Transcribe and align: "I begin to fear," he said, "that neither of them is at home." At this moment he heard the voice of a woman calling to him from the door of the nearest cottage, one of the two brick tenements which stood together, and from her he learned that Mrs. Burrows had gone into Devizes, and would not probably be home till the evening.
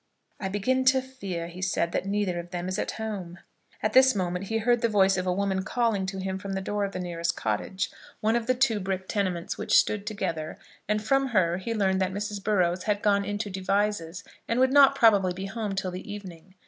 "I 0.39 0.49
begin 0.49 0.83
to 0.85 0.99
fear," 0.99 1.45
he 1.47 1.61
said, 1.61 1.91
"that 1.91 2.07
neither 2.07 2.39
of 2.39 2.49
them 2.49 2.67
is 2.67 2.79
at 2.79 2.93
home." 2.93 3.37
At 3.83 3.93
this 3.93 4.15
moment 4.15 4.45
he 4.45 4.57
heard 4.57 4.81
the 4.81 4.89
voice 4.89 5.15
of 5.15 5.27
a 5.27 5.31
woman 5.31 5.61
calling 5.61 6.07
to 6.07 6.17
him 6.17 6.39
from 6.39 6.53
the 6.53 6.59
door 6.61 6.83
of 6.85 6.93
the 6.93 6.99
nearest 6.99 7.35
cottage, 7.37 7.91
one 8.19 8.35
of 8.35 8.47
the 8.47 8.55
two 8.55 8.79
brick 8.79 9.07
tenements 9.07 9.59
which 9.59 9.77
stood 9.77 10.07
together, 10.07 10.57
and 10.89 11.03
from 11.03 11.27
her 11.27 11.57
he 11.59 11.75
learned 11.75 12.01
that 12.01 12.13
Mrs. 12.13 12.43
Burrows 12.43 12.85
had 12.85 13.03
gone 13.03 13.23
into 13.23 13.51
Devizes, 13.51 14.23
and 14.47 14.59
would 14.59 14.73
not 14.73 14.95
probably 14.95 15.33
be 15.33 15.45
home 15.45 15.75
till 15.75 15.91
the 15.91 16.11
evening. 16.11 16.55